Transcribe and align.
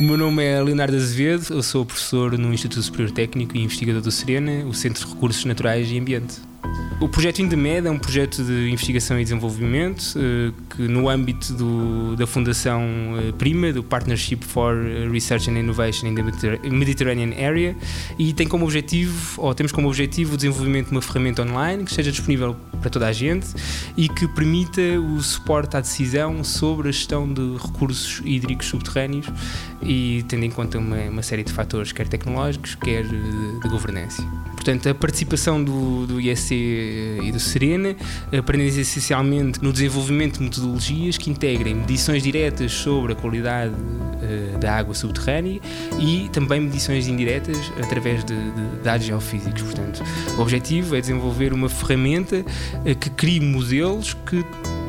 meu 0.00 0.16
nome 0.16 0.44
é 0.44 0.60
Leonardo 0.60 0.96
Azevedo, 0.96 1.54
eu 1.54 1.62
sou 1.62 1.86
professor 1.86 2.36
no 2.36 2.52
Instituto 2.52 2.82
Superior 2.82 3.12
Técnico 3.12 3.56
e 3.56 3.62
investigador 3.62 4.02
do 4.02 4.10
Serena, 4.10 4.64
o 4.66 4.74
Centro 4.74 5.06
de 5.06 5.14
Recursos 5.14 5.44
Naturais 5.44 5.88
e 5.90 5.98
Ambiente. 5.98 6.40
O 7.00 7.08
projeto 7.08 7.40
Indemed 7.42 7.86
é 7.86 7.90
um 7.90 7.98
projeto 7.98 8.42
de 8.42 8.70
investigação 8.70 9.18
e 9.18 9.24
desenvolvimento 9.24 10.14
eh, 10.16 10.52
que, 10.70 10.82
no 10.82 11.08
âmbito 11.08 11.52
do, 11.52 12.14
da 12.16 12.26
Fundação 12.26 12.82
eh, 13.18 13.32
Prima, 13.36 13.72
do 13.72 13.82
Partnership 13.82 14.38
for 14.42 14.76
Research 15.10 15.50
and 15.50 15.58
Innovation 15.58 16.06
in 16.06 16.14
the 16.14 16.22
Mediterranean 16.70 17.32
Area, 17.36 17.76
e 18.16 18.32
tem 18.32 18.46
como 18.46 18.64
objetivo, 18.64 19.42
ou 19.42 19.52
temos 19.54 19.72
como 19.72 19.88
objetivo, 19.88 20.34
o 20.34 20.36
desenvolvimento 20.36 20.86
de 20.86 20.92
uma 20.92 21.02
ferramenta 21.02 21.42
online 21.42 21.84
que 21.84 21.90
esteja 21.90 22.12
disponível 22.12 22.56
para 22.80 22.90
toda 22.90 23.08
a 23.08 23.12
gente 23.12 23.48
e 23.96 24.08
que 24.08 24.28
permita 24.28 24.80
o 25.00 25.20
suporte 25.20 25.76
à 25.76 25.80
decisão 25.80 26.44
sobre 26.44 26.88
a 26.88 26.92
gestão 26.92 27.30
de 27.30 27.56
recursos 27.56 28.22
hídricos 28.24 28.66
subterrâneos 28.66 29.26
e 29.82 30.24
tendo 30.28 30.44
em 30.44 30.50
conta 30.50 30.78
uma, 30.78 30.96
uma 30.96 31.22
série 31.22 31.42
de 31.42 31.52
fatores, 31.52 31.92
quer 31.92 32.06
tecnológicos, 32.08 32.74
quer 32.76 33.02
de, 33.04 33.60
de 33.60 33.68
governança. 33.68 34.22
Portanto, 34.54 34.88
a 34.88 34.94
participação 34.94 35.62
do, 35.62 36.06
do 36.06 36.20
ISC 36.20 36.54
e 37.22 37.32
do 37.32 37.40
Serena 37.40 37.94
aprendem 38.36 38.66
essencialmente 38.66 39.62
no 39.62 39.72
desenvolvimento 39.72 40.38
de 40.38 40.44
metodologias 40.44 41.16
que 41.16 41.30
integrem 41.30 41.74
medições 41.74 42.22
diretas 42.22 42.72
sobre 42.72 43.12
a 43.12 43.16
qualidade 43.16 43.74
uh, 43.74 44.58
da 44.58 44.74
água 44.74 44.94
subterrânea 44.94 45.60
e 45.98 46.28
também 46.32 46.60
medições 46.60 47.06
indiretas 47.06 47.56
através 47.82 48.24
de, 48.24 48.34
de 48.34 48.82
dados 48.82 49.06
geofísicos. 49.06 49.62
Portanto, 49.62 50.02
o 50.36 50.40
objetivo 50.40 50.96
é 50.96 51.00
desenvolver 51.00 51.52
uma 51.52 51.68
ferramenta 51.68 52.40
uh, 52.40 52.94
que 52.98 53.10
crie 53.10 53.40
modelos 53.40 54.14
que 54.14 54.44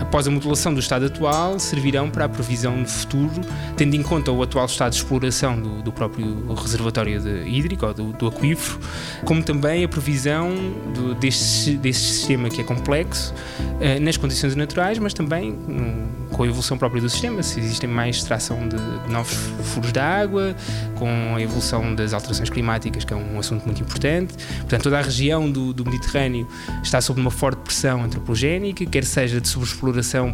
após 0.00 0.26
a 0.26 0.30
modulação 0.30 0.72
do 0.72 0.80
estado 0.80 1.06
atual, 1.06 1.58
servirão 1.58 2.10
para 2.10 2.24
a 2.24 2.28
previsão 2.28 2.82
de 2.82 2.90
futuro, 2.90 3.40
tendo 3.76 3.94
em 3.94 4.02
conta 4.02 4.30
o 4.30 4.42
atual 4.42 4.66
estado 4.66 4.92
de 4.92 4.98
exploração 4.98 5.60
do, 5.60 5.82
do 5.82 5.92
próprio 5.92 6.54
reservatório 6.54 7.20
de 7.20 7.48
hídrico 7.48 7.86
ou 7.86 7.94
do, 7.94 8.12
do, 8.12 8.28
aquífero, 8.28 8.78
como 9.24 9.42
também 9.42 9.84
a 9.84 9.88
previsão 9.88 10.50
do, 10.94 11.14
deste, 11.14 11.76
deste 11.76 12.04
sistema 12.04 12.48
que 12.48 12.60
é 12.60 12.64
complexo 12.64 13.34
eh, 13.80 13.98
nas 13.98 14.16
condições 14.16 14.54
naturais, 14.54 14.98
mas 14.98 15.12
também 15.12 15.52
um, 15.52 16.06
com 16.30 16.42
a 16.42 16.46
evolução 16.46 16.78
própria 16.78 17.00
do 17.00 17.08
sistema, 17.08 17.42
se 17.42 17.60
existem 17.60 17.88
mais 17.88 18.16
extração 18.16 18.68
de, 18.68 18.76
de 18.76 19.12
novos 19.12 19.34
furos 19.64 19.92
de 19.92 19.98
água, 19.98 20.54
com 20.96 21.34
a 21.34 21.40
evolução 21.40 21.94
das 21.94 22.12
alterações 22.12 22.50
climáticas, 22.50 23.04
que 23.04 23.12
é 23.12 23.16
um 23.16 23.38
assunto 23.38 23.64
muito 23.64 23.82
importante. 23.82 24.34
Portanto, 24.60 24.82
toda 24.82 24.98
a 24.98 25.02
região 25.02 25.50
do, 25.50 25.72
do 25.72 25.84
Mediterrâneo 25.84 26.46
está 26.82 27.00
sob 27.00 27.20
uma 27.20 27.30
forte 27.30 27.58
pressão 27.58 28.02
antropogénica, 28.04 28.84
quer 28.86 29.04
seja 29.04 29.40
de 29.40 29.48
sobreexploração 29.48 29.87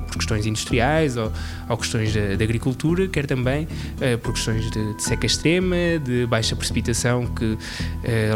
por 0.07 0.17
questões 0.17 0.47
industriais 0.47 1.17
ou, 1.17 1.33
ou 1.69 1.77
questões 1.77 2.13
de, 2.13 2.43
agricultura, 2.43 3.09
quer 3.09 3.27
também 3.27 3.65
uh, 3.65 4.19
por 4.19 4.33
questões 4.33 4.71
de, 4.71 4.95
de, 4.95 5.03
seca 5.03 5.27
extrema, 5.27 5.77
de 6.03 6.27
baixa 6.27 6.55
precipitação, 6.55 7.27
que 7.27 7.45
uh, 7.45 7.59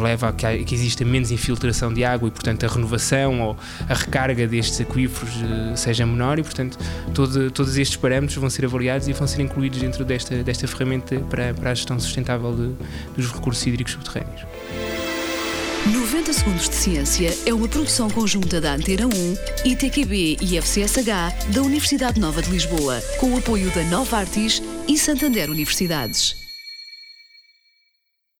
leva 0.02 0.28
a 0.28 0.33
que, 0.33 0.64
que, 0.64 0.75
exista 0.75 1.05
menos 1.05 1.30
infiltração 1.30 1.92
de 1.92 2.05
água 2.05 2.28
e, 2.28 2.30
portanto, 2.30 2.64
a 2.64 2.69
renovação 2.69 3.41
ou 3.41 3.56
a 3.88 3.94
recarga 3.94 4.47
destes 4.47 4.80
aquíferos 4.80 5.34
uh, 5.36 5.77
seja 5.77 6.06
menor 6.06 6.38
e, 6.38 6.42
portanto, 6.42 6.78
todo, 7.14 7.50
todos 7.50 7.77
estes 7.77 7.97
parâmetros 7.97 8.38
vão 8.38 8.50
ser 8.50 8.64
avaliados 8.64 9.08
e 9.08 9.12
vão 9.12 9.27
ser 9.27 9.42
incluídos 9.42 9.80
dentro 9.80 10.05
desta, 10.05 10.42
desta 10.42 10.66
ferramenta 10.66 11.19
para, 11.20 11.55
para 11.55 11.70
a 11.70 11.75
gestão 11.75 11.98
sustentável 11.98 12.55
de, 12.55 12.75
dos 13.16 13.32
recursos 13.32 13.66
hídricos 13.66 13.92
subterrâneos. 13.92 14.97
90 15.92 16.33
Segundos 16.34 16.69
de 16.69 16.75
Ciência 16.75 17.34
é 17.47 17.55
uma 17.55 17.67
produção 17.67 18.11
conjunta 18.11 18.61
da 18.61 18.75
Antena 18.75 19.06
1, 19.06 19.70
ITQB 19.70 20.36
e 20.41 20.58
FCSH 20.58 21.48
da 21.50 21.62
Universidade 21.62 22.20
Nova 22.20 22.42
de 22.42 22.50
Lisboa, 22.50 23.00
com 23.19 23.32
o 23.32 23.38
apoio 23.38 23.71
da 23.71 23.82
Nova 23.84 24.19
Artis 24.19 24.62
e 24.87 24.99
Santander 24.99 25.50
Universidades. 25.50 26.47